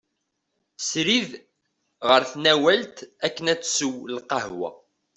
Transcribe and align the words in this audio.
Srid 0.89 1.29
ɣer 2.07 2.21
tnawalt 2.31 2.97
akken 3.25 3.45
ad 3.53 3.59
d-tessew 3.59 3.93
lqahwa. 4.15 4.69